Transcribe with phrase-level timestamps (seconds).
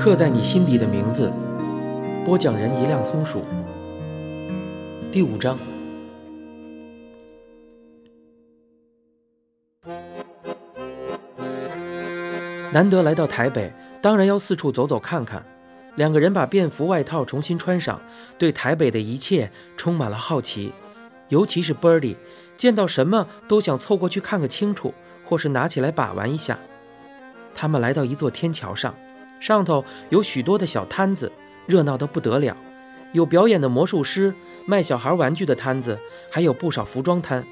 [0.00, 1.30] 刻在你心底的名字。
[2.24, 3.44] 播讲人：一辆松鼠。
[5.12, 5.58] 第五章。
[12.72, 13.70] 难得来到台北，
[14.00, 15.44] 当然要四处走走看看。
[15.96, 18.00] 两个人把便服外套重新穿上，
[18.38, 20.72] 对台北的一切充满了好奇。
[21.28, 22.16] 尤其是 Birdy，
[22.56, 24.94] 见到什么都想凑过去看个清楚，
[25.26, 26.58] 或是拿起来把玩一下。
[27.54, 28.94] 他们来到一座天桥上，
[29.40, 31.32] 上头有许多的小摊子，
[31.66, 32.56] 热闹得不得了。
[33.12, 34.32] 有表演的魔术师，
[34.66, 35.98] 卖小孩玩具的摊子，
[36.30, 37.44] 还有不少服装摊。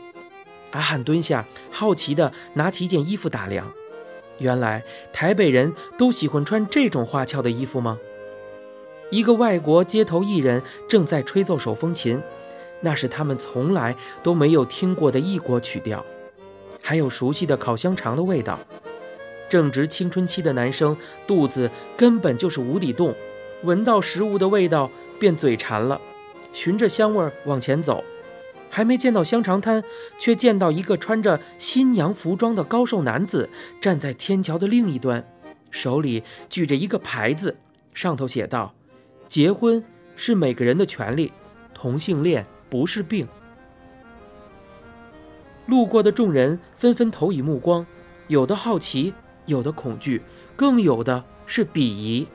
[0.71, 3.67] 阿汉蹲下，好奇地拿起一件衣服打量。
[4.39, 7.99] 原来台北人都喜欢穿这种花俏的衣服吗？
[9.11, 12.23] 一个外国街头艺人正在吹奏手风琴，
[12.83, 16.05] 那是他们从来都没有听过的异国曲调，
[16.83, 18.61] 还有熟悉的烤香肠的味道。
[19.49, 20.97] 正值青春期的男生
[21.27, 23.15] 肚子根本就是无底洞，
[23.63, 26.01] 闻到食物的味道便嘴馋了，
[26.53, 28.05] 循着香味往前走。
[28.71, 29.83] 还没见到香肠摊，
[30.19, 33.49] 却见到一个穿着新娘服装的高瘦男子
[33.81, 35.27] 站在天桥的另一端，
[35.71, 37.57] 手里举着一个牌子，
[37.95, 38.75] 上头写道
[39.27, 39.83] ：“结婚
[40.17, 41.33] 是每个人的权利，
[41.73, 43.27] 同性恋不是病。”
[45.65, 47.87] 路过的众人纷纷投以目光，
[48.27, 49.15] 有的好奇，
[49.49, 50.23] 有的恐惧，
[50.55, 52.29] 更有的是鄙夷。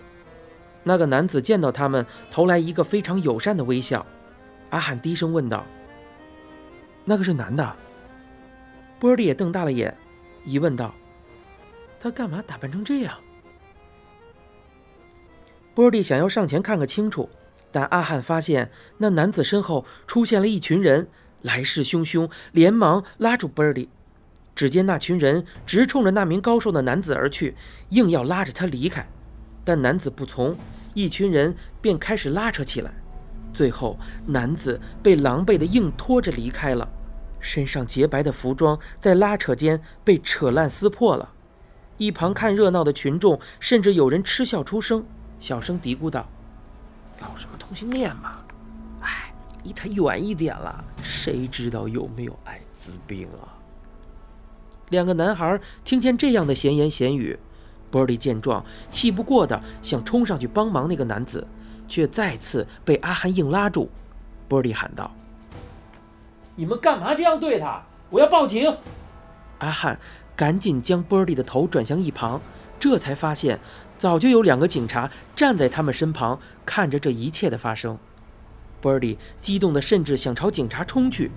[0.83, 4.05] 那个男子见到他们，投来一个非常友善的微笑。
[4.71, 5.65] 阿汉低声问道。
[7.05, 7.75] 那个是男的。
[8.99, 9.95] 波利也瞪大了眼，
[10.45, 10.93] 疑问道
[11.99, 13.15] ：“他干嘛打扮成这样？”
[15.75, 17.29] 波利想要上前看个清楚，
[17.71, 21.07] 但阿汉发现那男子身后出现了一群人，
[21.41, 23.89] 来势汹汹，连忙拉住波利。
[24.55, 27.55] 只见那群人直冲着那名高瘦的男子而去，
[27.89, 29.07] 硬要拉着他离开，
[29.63, 30.55] 但男子不从，
[30.93, 32.93] 一群人便开始拉扯起来。
[33.51, 36.87] 最后，男子被狼狈的硬拖着离开了，
[37.39, 41.33] 身上洁白的服装在拉扯间被扯烂撕破了。
[41.97, 45.05] 一旁看热闹的群众甚至有人嗤笑出声，
[45.39, 46.27] 小声嘀咕道
[47.19, 48.39] ：“搞什么同性恋嘛？
[49.01, 49.31] 哎，
[49.63, 53.52] 离他远一点了，谁知道有没有艾滋病啊？”
[54.89, 57.37] 两个男孩听见这样的闲言闲语，
[57.89, 61.47] 波利见状，气不过的想冲上去帮忙那个男子。
[61.85, 63.89] 却再次被阿汉硬拉住，
[64.47, 65.11] 波利喊道
[66.55, 67.83] ：“你们干嘛这样对他？
[68.09, 68.75] 我要报警！”
[69.59, 69.99] 阿汉
[70.35, 72.41] 赶紧将波利的头转向一旁，
[72.79, 73.59] 这才发现
[73.97, 77.97] 早就有两个警察站在他们身旁，看着这一切的发生。
[78.81, 81.29] 波利激动的甚至想朝警察冲去，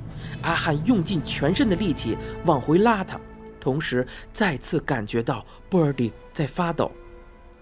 [0.42, 3.20] 阿汉用尽全身的力气往回拉他，
[3.66, 6.92] 同时再次感觉到 Birdy 在发抖。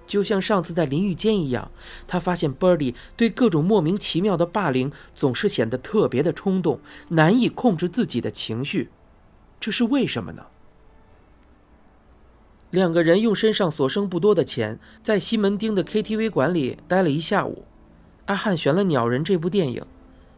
[0.06, 1.70] 就像上次在淋浴间一样，
[2.06, 6.78] 他发现 Birdy 对各种莫名其妙的霸凌总是显得特别的冲动，
[7.08, 8.90] 难以控制自己的情绪，
[9.58, 10.44] 这是为什么呢？
[12.68, 17.64] 两个人用身上所剩不多的钱，在西门町的 KTV 馆里待了一下午。
[18.26, 19.82] 阿汉选了《鸟人》这部电影，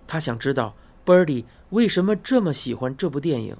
[0.07, 3.57] 他想知道 Birdy 为什么这么喜欢这部电影。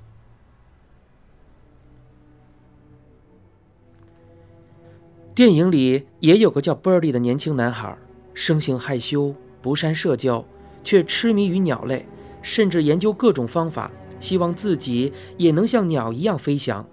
[5.37, 7.95] 电影里也有个叫 Birdy 的年轻男孩，
[8.33, 10.43] 生性害羞，不善社交，
[10.83, 12.07] 却痴迷于鸟类，
[12.41, 16.89] 甚至研究各种方法，希望自己也能像鸟一样飞翔。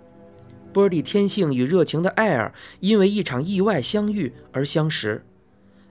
[0.74, 5.24] Birdy 天性与热情的艾尔因为一场意外相遇而相识，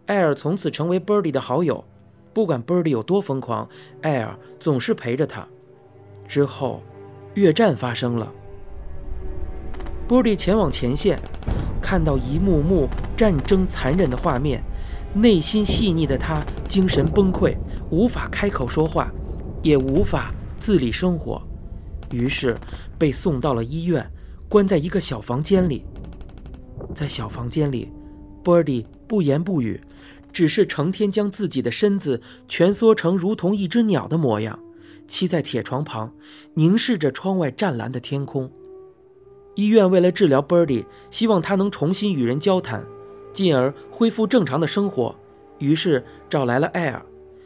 [0.05, 1.83] 艾尔从此成为 Birdy 的好友。
[2.35, 3.67] 不管 Birdy 有多疯狂，
[4.03, 5.49] 艾尔总是陪着他。
[6.29, 6.83] 之后，
[7.33, 8.31] 越战发生了
[10.07, 11.19] ，Birdy 前往前线。
[11.83, 14.63] 看到一幕幕战争残忍的画面，
[15.13, 17.57] 内心细腻的他精神崩溃，
[17.91, 19.13] 无法开口说话，
[19.63, 21.43] 也无法自理生活，
[22.11, 22.57] 于是
[22.97, 24.09] 被送到了医院，
[24.49, 25.85] 关在一个小房间里。
[26.95, 27.91] 在小房间里
[28.43, 29.81] ，Birdy 不言不语，
[30.33, 34.59] 只是成天将自己的身子蜷缩成如同一只鸟的模样，
[35.09, 36.13] 栖在铁床旁，
[36.55, 38.51] 凝视着窗外湛蓝的天空。
[39.55, 42.83] 医院为了治疗 Birdy，希望他能重新与人交谈，
[43.33, 45.15] 进而恢复正常的生活，
[45.59, 47.05] 于是找来了艾尔，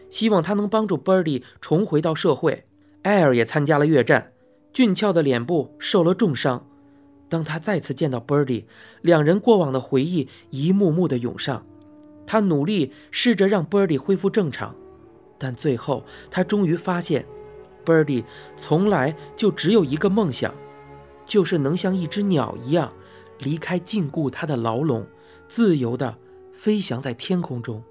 [0.08, 2.64] 希望他能帮助 Birdy 重回到社会。
[3.02, 4.32] 艾尔也参加了越战，
[4.72, 6.66] 俊俏的脸部受了重伤。
[7.28, 8.64] 当他再次见到 Birdy，
[9.02, 11.66] 两人过往的回忆一幕幕的涌上。
[12.24, 14.74] 他努力试着让 Birdy 恢复正常，
[15.38, 17.24] 但最后他终于发现
[17.84, 18.24] ，Birdy
[18.56, 20.54] 从来就只有一个梦想。
[21.26, 22.92] 就是能像一只鸟一样，
[23.38, 25.06] 离开禁锢它的牢笼，
[25.48, 26.16] 自由地
[26.52, 27.82] 飞翔在天空中。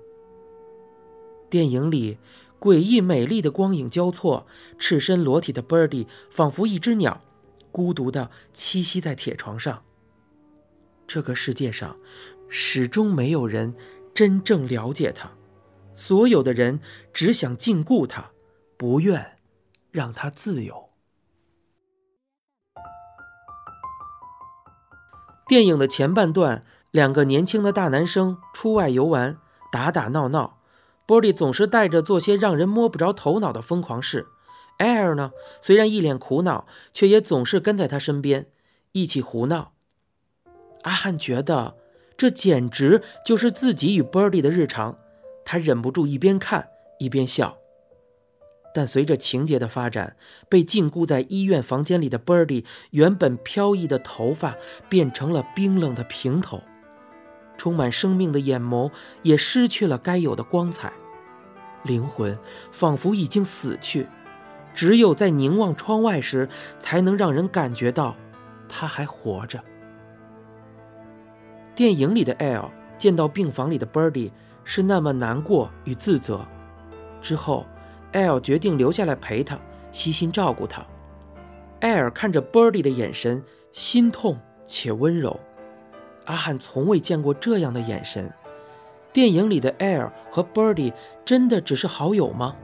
[1.50, 2.18] 电影里
[2.60, 4.48] 诡异美丽的光影交错，
[4.80, 7.22] 赤身裸体的 Birdy 仿佛一只鸟，
[7.72, 9.84] 孤独地栖息在铁床上。
[11.06, 11.96] 这个世界上，
[12.50, 13.76] 始终没有人
[14.14, 15.32] 真正了解他，
[15.94, 16.80] 所有的人
[17.14, 18.32] 只想禁锢他，
[18.76, 19.38] 不愿
[19.92, 20.85] 让他自由。
[25.48, 29.38] 电影的前半段，两个年轻的大男生出外游玩，
[29.72, 30.58] 打打闹闹。
[31.06, 34.26] 波利总是带着做些让人摸不着头脑的疯狂事，
[34.80, 35.32] 艾尔呢，
[35.62, 38.48] 虽然一脸苦恼，却也总是跟在他身边，
[38.94, 39.74] 一起胡闹。
[40.82, 41.76] 阿汉觉得
[42.18, 44.98] 这简直就是自己与波利的日常，
[45.46, 47.60] 他忍不住一边看一边笑。
[48.76, 50.18] 但随着情节的发展，
[50.50, 54.54] 被禁锢在医院房间里的 Birdy 原本飘逸的头发
[54.90, 56.62] 变成了冰冷的平头，
[57.56, 58.92] 充满生命的眼眸
[59.22, 60.92] 也失去了该有的光彩，
[61.86, 62.38] 灵魂
[62.70, 64.10] 仿佛已经死去，
[64.74, 68.14] 只有在凝望窗外时，才能让人感觉到
[68.68, 69.64] 他还活着。
[71.74, 74.32] 电影里的 L 见到病房里的 Birdy
[74.66, 76.46] 是那么难过与自责，
[77.22, 77.66] 之后。
[78.16, 79.60] 艾尔决定留下来陪他，
[79.92, 80.82] 悉心照顾他。
[81.82, 85.38] 艾尔看着 Birdy 的眼神，心痛且温柔。
[86.24, 88.34] 阿汉从未见过这样的眼神。
[89.12, 90.94] 电影里的艾尔和 Birdy
[91.26, 92.56] 真的只是好友吗？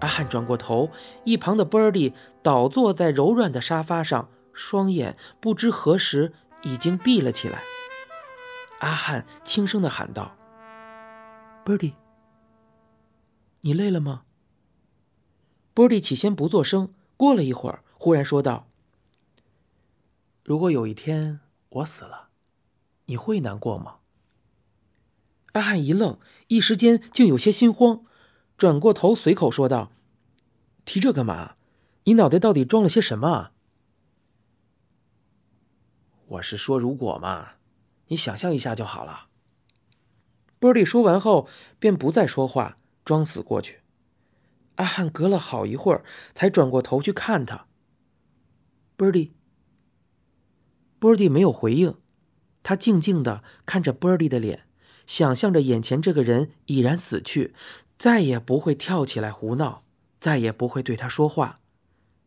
[0.00, 0.88] 阿汉转过头，
[1.24, 6.32] 一旁的 Birdy 倒坐在柔软的沙发上，双眼不知何时
[6.62, 7.58] 已经闭了起来。
[8.78, 10.34] 阿汉轻声地喊道
[11.66, 11.92] ：“Birdy，
[13.60, 14.22] 你累了吗？”
[15.74, 18.68] 波利起先不作声，过了一会儿，忽然说道
[20.44, 22.28] ：“如果有一天我死了，
[23.06, 23.96] 你会难过吗？”
[25.54, 28.04] 阿汉一愣，一时间竟有些心慌，
[28.56, 29.90] 转过头随口说道
[30.86, 31.56] ：“提这干嘛？
[32.04, 33.52] 你脑袋到底装了些什么啊
[36.26, 37.54] ？”“我是说如果嘛，
[38.06, 39.26] 你想象一下就好了。”
[40.60, 41.48] 波利说完后，
[41.78, 43.80] 便不再说话，装死过去。
[44.76, 46.04] 阿汉隔了好一会儿，
[46.34, 47.66] 才转过头去看他。
[48.98, 51.94] Birdy，Birdy 没有回应，
[52.62, 54.66] 他静静的看着 Birdy 的脸，
[55.06, 57.54] 想象着眼前这个人已然死去，
[57.98, 59.84] 再也不会跳起来胡闹，
[60.20, 61.56] 再也不会对他说话。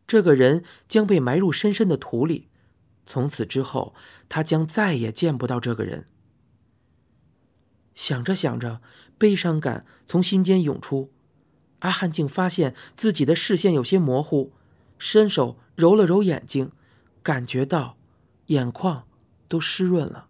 [0.06, 2.48] 这个人将被埋入深深的土里，
[3.04, 3.94] 从此之后，
[4.28, 6.06] 他将再也见不到这个人。
[7.94, 8.80] 想着想着，
[9.18, 11.12] 悲伤感从心间涌出。
[11.80, 14.52] 阿汉竟发现自己的视线有些模糊，
[14.98, 16.72] 伸手揉了揉眼睛，
[17.22, 17.96] 感觉到
[18.46, 19.04] 眼眶
[19.48, 20.26] 都湿润了。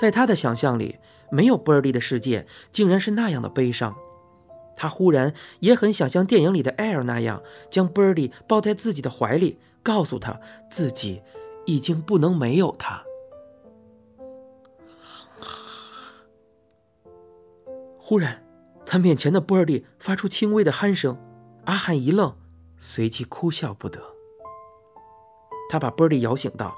[0.00, 0.98] 在他的想象里，
[1.30, 3.94] 没有 Birdy 的世界竟然是那样的悲伤。
[4.76, 11.20] 他忽然也很想像电影里的 Air 那样，将 Birdy 抱在自己的怀里，告诉他自己
[11.66, 13.04] 已经不能没有他。
[18.10, 18.44] 忽然，
[18.84, 21.16] 他面前的波尔蒂发出轻微的鼾声，
[21.66, 22.36] 阿汉一愣，
[22.76, 24.02] 随即哭笑不得。
[25.70, 26.74] 他把波尔蒂摇醒道：“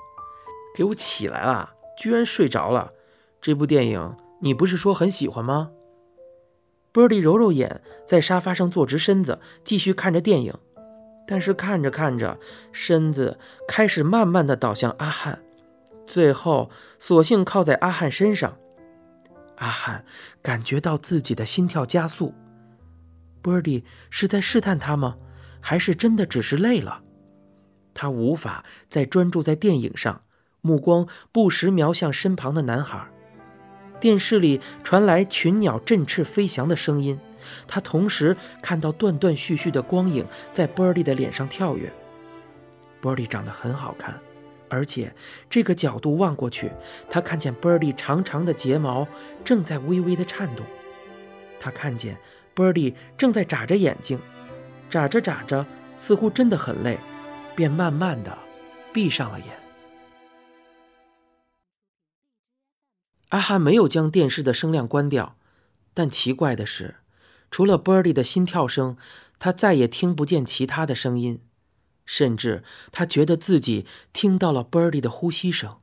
[0.76, 1.72] 给我起来啦！
[1.96, 2.92] 居然睡着了。
[3.40, 5.70] 这部电影你不是说很喜欢吗？”
[6.92, 10.52] 波尔蒂揉揉眼，在沙发上坐直身子，继续看着电影。
[11.26, 12.38] 但是看着看着，
[12.72, 15.42] 身子开始慢慢的倒向阿汉，
[16.06, 18.58] 最后索性靠在阿汉身上。
[19.62, 20.04] 阿汉
[20.42, 22.35] 感觉到自己的心跳加速
[23.45, 25.16] ，Birdy 是在试探他吗？
[25.61, 27.00] 还是真的只是累了？
[27.95, 30.21] 他无法再专注在电影上，
[30.62, 33.07] 目光不时瞄向身旁的男孩。
[34.00, 37.21] 电视里传来群鸟振翅飞翔的声音，
[37.69, 41.92] 他同时看到断断续续的光影在 Birdy 的脸上跳跃。
[43.00, 44.21] Birdy 长得很好看。
[44.72, 45.12] 而且，
[45.50, 46.72] 这个角度望过去，
[47.10, 49.06] 他看见 Birdy 长长的睫毛
[49.44, 50.64] 正在微微的颤动。
[51.60, 52.18] 他看见
[52.54, 54.18] Birdy 正在眨着眼睛，
[54.88, 56.98] 眨着眨着，似乎真的很累，
[57.54, 58.36] 便慢慢的
[58.94, 59.48] 闭上了眼。
[63.28, 65.36] 阿汉没有将电视的声量关掉，
[65.92, 66.96] 但奇怪的是，
[67.50, 68.96] 除了 Birdy 的心跳声，
[69.38, 71.42] 他再也听不见其他的声音。
[72.04, 75.78] 甚至他觉得自己听到了 Birdy 的呼吸声。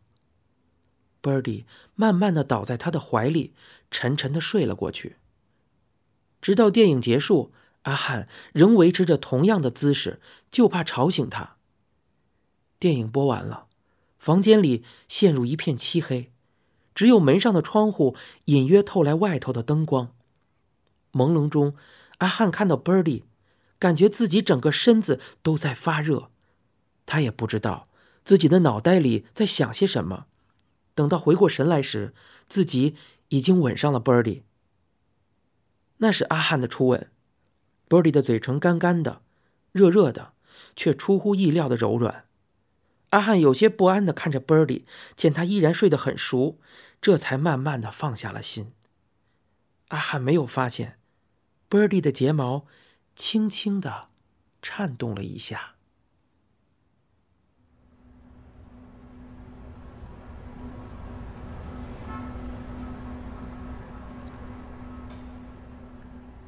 [1.22, 3.54] Birdy 慢慢的倒在他的怀里，
[3.92, 5.18] 沉沉的睡了过去。
[6.42, 11.58] 直到电影结束，阿汉仍维持着同样的姿势，就怕吵醒他。
[12.80, 13.68] 电影播完了
[14.18, 16.32] 房间里陷入一片漆黑，
[16.96, 20.16] 只有门上的窗户隐约透来外头的灯光。
[21.12, 21.76] 朦胧中，
[22.20, 23.24] 阿汉看到 Birdy，
[23.80, 26.30] 感觉自己整个身子都在发热。
[27.06, 27.88] 他也不知道
[28.24, 30.28] 自己的脑袋里在想些什么。
[30.94, 32.14] 等到回过神来时，
[32.48, 32.96] 自己
[33.30, 34.44] 已经吻上了 Birdy。
[35.98, 37.10] 那是阿汉的初吻
[37.88, 39.22] ，Birdy 的嘴唇干干的，
[39.72, 40.34] 热热的，
[40.76, 42.26] 却出乎意料的柔软。
[43.12, 44.84] 阿汉有些不安的看着 Birdy，
[45.16, 46.60] 见他依然睡得很熟，
[47.02, 48.68] 这才慢慢的放下了心。
[49.88, 51.00] 阿汉没有发现
[51.70, 52.68] ，Birdy 的睫毛
[53.20, 54.08] 轻轻的
[54.62, 55.76] 颤动了一下。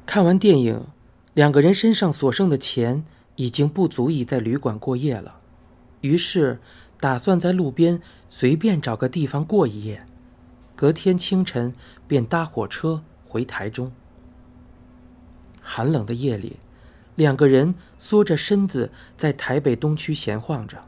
[0.06, 0.86] 看完电影，
[1.34, 3.04] 两个人身上所剩的钱
[3.36, 5.40] 已经不足以在旅馆过夜了，
[6.00, 6.58] 于是
[6.98, 8.00] 打算在路边
[8.30, 10.06] 随便找个地方过一夜，
[10.74, 11.74] 隔天清晨
[12.08, 13.92] 便搭火车回台中。
[15.62, 16.58] 寒冷的夜里，
[17.14, 20.82] 两个人缩着身子在台北东区闲晃着。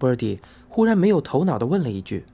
[0.00, 2.26] Birdy 忽然没有头脑的问了一句：“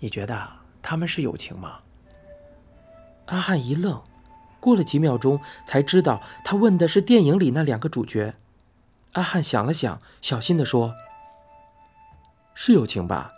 [0.00, 0.48] 你觉得
[0.82, 1.80] 他们是友情吗？”
[3.26, 4.02] 阿汉一愣，
[4.60, 8.34] 过了几秒钟，才知道他问的是电影里那两个主角。
[9.12, 10.94] 阿汉想了想，小心地说
[12.54, 13.32] ：“是友情吧？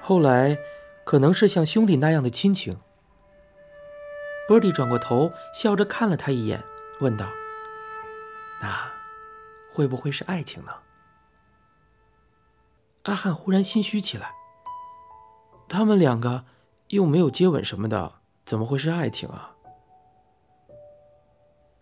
[0.00, 0.58] 后来
[1.04, 2.78] 可能是像兄弟那样的亲情。”
[4.48, 6.64] Birdy 转过头，笑着看了他一眼，
[7.00, 7.28] 问道
[8.62, 8.90] ：“那
[9.72, 10.72] 会不会是爱情呢？”
[13.04, 14.32] 阿汉忽然心虚起来。
[15.68, 16.46] 他们两个
[16.88, 18.14] 又没有接吻什么的。
[18.46, 19.54] 怎么会是爱情啊？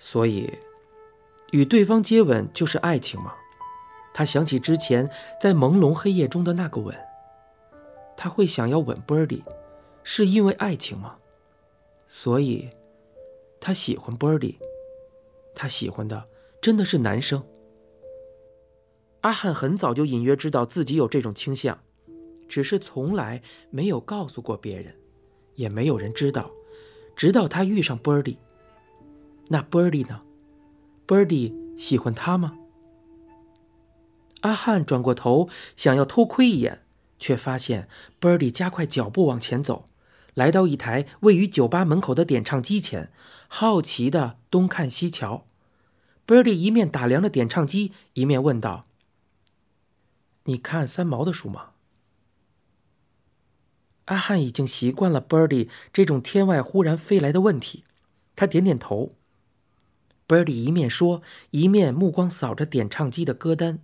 [0.00, 0.58] 所以，
[1.52, 3.34] 与对方接吻就是爱情吗？
[4.12, 5.08] 他想起之前
[5.40, 6.98] 在朦胧黑夜中的那个吻。
[8.16, 9.44] 他会想要吻 b i r d e
[10.02, 11.18] 是因为爱情吗？
[12.08, 12.68] 所以，
[13.60, 14.56] 他喜欢 Birdy。
[15.54, 16.28] 他喜欢的
[16.60, 17.42] 真的是男生。
[19.22, 21.78] 阿汉很早就隐约知道自己有这种倾向，
[22.48, 24.94] 只是从来没有告诉过别人。
[25.54, 26.50] 也没有人知道，
[27.16, 28.36] 直到他遇上 Birdy。
[29.48, 30.20] 那 Birdy 呢
[31.06, 32.58] ？Birdy 喜欢他吗？
[34.42, 36.84] 阿汉转过头想要偷窥一眼，
[37.18, 37.88] 却发现
[38.20, 39.86] Birdy 加快脚步往前走，
[40.36, 43.10] 来到一台位于酒吧门口的点唱机前，
[43.48, 45.46] 好奇的东看西瞧。
[46.26, 48.84] Birdy 一面打量着点唱机，一面问道
[50.44, 51.70] ：“你看三毛的书吗？”
[54.06, 57.84] 阿汉已经习惯了 Birdy 这种天外忽然飞来的问题，
[58.36, 59.12] 他点点头。
[60.28, 63.78] Birdy 一面说，一面目光扫着点唱机的歌单。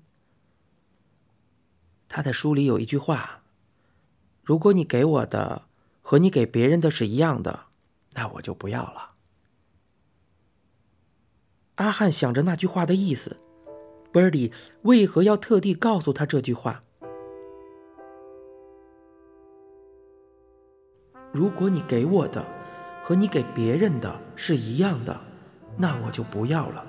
[2.10, 3.42] 他的书里有一句话
[4.44, 5.62] ：“如果你给我的
[6.02, 7.66] 和你给别人的是一样的，
[8.12, 9.12] 那我就不要了。”
[11.76, 13.38] 阿汉想着那句话的意思
[14.12, 16.82] ，Birdy 为何要特地告诉他这句话？
[21.32, 22.44] 如果你给我的
[23.02, 25.18] 和你给别人的是一样的，
[25.78, 26.86] 那我就不要了。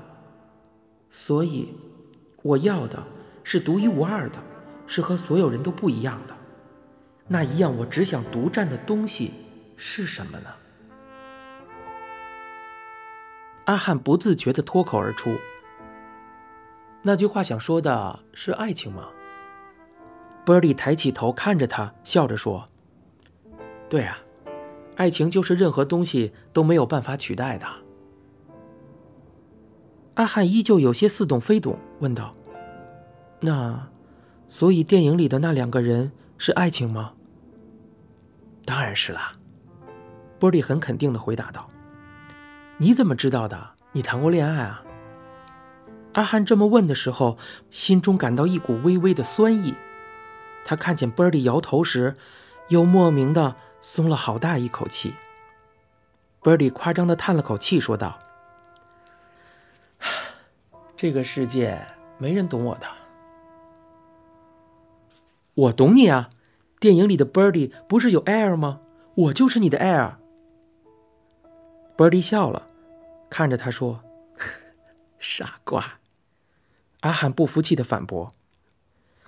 [1.10, 1.74] 所以，
[2.41, 3.01] 我要的
[3.43, 4.43] 是独一无二的，
[4.86, 6.36] 是和所有人都不一样的。
[7.27, 9.32] 那一样我只想独占的东西
[9.77, 10.50] 是什么呢？
[13.65, 15.38] 阿汉不自觉地脱口而出。
[17.01, 19.08] 那句话想说的是爱情吗
[20.46, 22.68] ？Birdy 抬起头看着他，笑着说
[23.89, 24.20] ：“对啊。”
[24.96, 27.65] 爱情就是任何东西都没有办法取代的。
[30.13, 32.36] 阿汉依旧有些似懂非懂，问道
[33.42, 33.89] ：“那，
[34.48, 36.12] 所以电影里的那两个人
[36.45, 37.13] 是爱情吗
[38.67, 39.31] ？”“当然是啦。”
[40.38, 41.69] 波利很肯定的回答道。
[42.79, 43.75] “你怎么知道的？
[43.93, 44.83] 你谈过恋爱啊？”
[46.15, 47.38] 阿汉这么问的时候，
[47.69, 49.73] 心中感到一股微微的酸意。
[50.65, 52.17] 他看见波利摇头时，
[52.67, 53.55] 又莫名的。
[53.79, 55.13] 松了好大一口气。
[56.41, 58.19] 波利夸张的叹了口气，说道
[60.97, 61.85] ：“这个世界
[62.17, 62.88] 没人懂我的，
[65.53, 66.29] 我懂你啊！
[66.83, 68.81] 电影里的 Birdy 不是有 Air 吗？
[69.15, 70.15] 我就是你的 Air。
[71.95, 72.67] ”Birdy 笑了，
[73.29, 74.03] 看着他说
[75.17, 75.99] ：“傻瓜。”
[76.99, 78.33] 阿汉不服气的反驳：“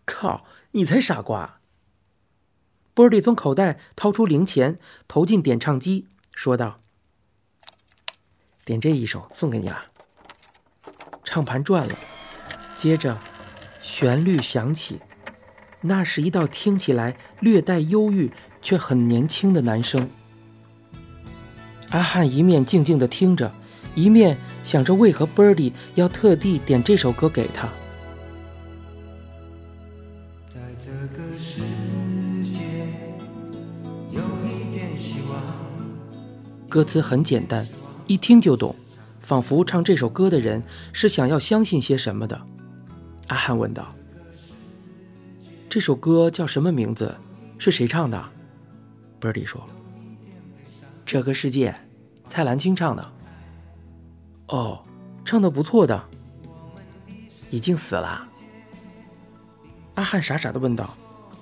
[0.04, 1.62] 靠，你才傻瓜！”
[2.94, 6.82] Birdy 从口袋掏出零钱，投进点唱机，说道
[8.66, 9.86] ：“点这一首，送给你了。”
[11.24, 11.96] 唱盘转了，
[12.76, 13.18] 接着
[13.82, 15.00] 旋律响起，
[15.82, 20.10] 那是一道听起来略带忧郁却很年轻的男声。
[21.90, 23.54] 阿汉一面静静地听着，
[23.94, 27.70] 一面想着为何 Birdy 要特地点这首歌给他。
[30.48, 31.62] 在这个世
[32.42, 32.60] 界
[34.12, 35.42] 有一点希望。
[36.68, 37.66] 歌词很简单，
[38.08, 38.76] 一听就懂，
[39.22, 42.42] 仿佛唱这首歌的人是想要相信些什么的。
[43.28, 43.96] 阿汉问道。
[45.76, 47.14] 这首歌叫什么名字？
[47.58, 48.30] 是谁唱的
[49.20, 49.62] ？Birdy 说
[51.06, 51.76] ：“这个世界，
[52.30, 53.12] 蔡澜清唱的。”
[54.48, 54.86] 哦，
[55.26, 56.02] 唱的不错的。
[57.52, 58.26] 已经死了。
[59.96, 60.96] 阿汉傻傻的问道：“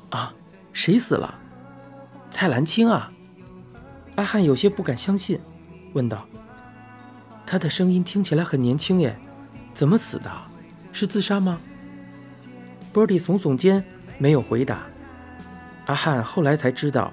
[0.10, 0.34] 啊，
[0.74, 1.40] 谁死了？
[2.32, 3.14] 蔡澜清啊？”
[4.18, 5.40] 阿汉有些不敢相信，
[5.94, 6.26] 问道
[7.46, 9.16] ：“他的声音听起来很年轻耶，
[9.76, 10.32] 怎么死的？
[10.92, 11.60] 是自杀吗
[12.92, 13.86] ？”Birdy 耸耸肩。
[14.24, 14.84] 没有回答。
[15.86, 17.12] 阿汉后来才知道，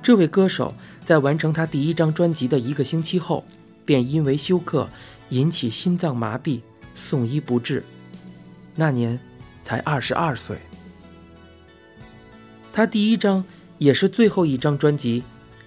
[0.00, 0.72] 这位歌手
[1.04, 3.44] 在完成他第一张专辑的一个星期后，
[3.84, 4.88] 便因为休克
[5.30, 6.60] 引起心脏麻痹，
[6.94, 7.82] 送医不治。
[8.76, 9.18] 那年
[9.60, 10.56] 才二十二岁。
[12.72, 13.44] 他第一张
[13.78, 15.24] 也是最后一张专辑，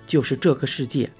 [0.07, 1.11] 就是《这个世界》。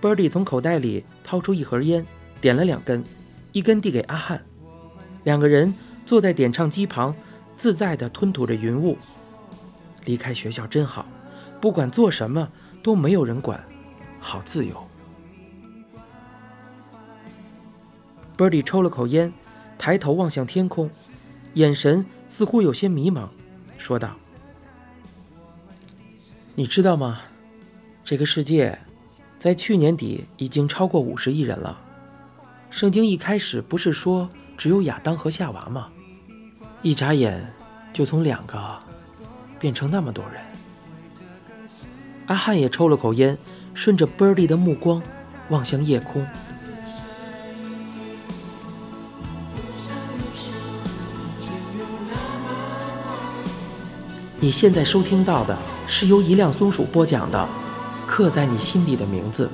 [0.00, 2.06] Birdy 从口袋里掏出一盒烟，
[2.40, 3.02] 点了两根，
[3.50, 4.40] 一根递给阿汉。
[5.24, 5.74] 两个人
[6.06, 7.12] 坐在点唱机旁。
[7.62, 8.98] 自在地吞吐着云雾。
[10.04, 11.06] 离开学校真好，
[11.60, 12.48] 不管做什么
[12.82, 13.64] 都没有人管，
[14.18, 14.84] 好自由。
[18.36, 19.32] Birdy 抽了口烟，
[19.78, 20.90] 抬头望向天空，
[21.54, 23.28] 眼神似乎有些迷茫，
[23.78, 24.16] 说道
[26.56, 27.20] ：“你知道吗？
[28.04, 28.76] 这个世界，
[29.38, 31.80] 在去年底已经超过五十亿人了。
[32.70, 34.28] 圣经一开始不是说
[34.58, 35.92] 只有亚当和夏娃吗？”
[36.82, 37.40] 一眨眼，
[37.92, 38.58] 就从两个
[39.60, 40.42] 变成那么多人。
[42.26, 43.38] 阿汉也抽了口烟，
[43.72, 45.00] 顺着 Birdy 的目光
[45.48, 46.26] 望向夜空。
[54.40, 57.48] 你现在收听到的是由一辆松鼠播讲的
[58.08, 59.48] 《刻在你心底的名字》。